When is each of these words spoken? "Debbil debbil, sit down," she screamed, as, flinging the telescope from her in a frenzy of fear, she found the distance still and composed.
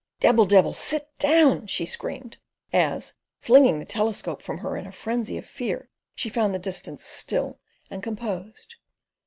"Debbil 0.19 0.45
debbil, 0.47 0.73
sit 0.73 1.15
down," 1.19 1.67
she 1.67 1.85
screamed, 1.85 2.37
as, 2.73 3.13
flinging 3.37 3.77
the 3.77 3.85
telescope 3.85 4.41
from 4.41 4.57
her 4.57 4.75
in 4.75 4.87
a 4.87 4.91
frenzy 4.91 5.37
of 5.37 5.45
fear, 5.45 5.89
she 6.15 6.27
found 6.27 6.55
the 6.55 6.57
distance 6.57 7.03
still 7.03 7.59
and 7.91 8.01
composed. 8.01 8.77